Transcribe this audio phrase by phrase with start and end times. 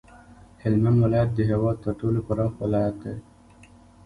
[0.61, 3.15] هلمند ولایت د هیواد تر ټولو پراخ ولایت دی